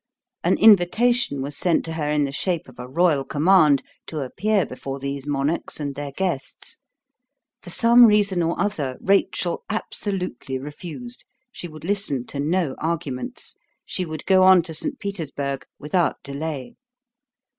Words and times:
An 0.43 0.57
invitation 0.57 1.43
was 1.43 1.55
sent 1.55 1.85
to 1.85 1.93
her 1.93 2.09
in 2.09 2.23
the 2.23 2.31
shape 2.31 2.67
of 2.67 2.79
a 2.79 2.87
royal 2.87 3.23
command 3.23 3.83
to 4.07 4.21
appear 4.21 4.65
before 4.65 4.97
these 4.97 5.27
monarchs 5.27 5.79
and 5.79 5.93
their 5.93 6.11
guests. 6.11 6.79
For 7.61 7.69
some 7.69 8.05
reason 8.07 8.41
or 8.41 8.59
other 8.59 8.97
Rachel 8.99 9.63
absolutely 9.69 10.57
refused. 10.57 11.23
She 11.51 11.67
would 11.67 11.83
listen 11.83 12.25
to 12.25 12.39
no 12.39 12.73
arguments. 12.79 13.59
She 13.85 14.03
would 14.03 14.25
go 14.25 14.41
on 14.41 14.63
to 14.63 14.73
St. 14.73 14.97
Petersburg 14.97 15.67
without 15.77 16.23
delay. 16.23 16.77